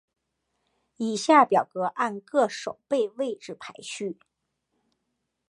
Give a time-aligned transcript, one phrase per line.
[0.97, 4.17] 以下表格按各守备位置排序。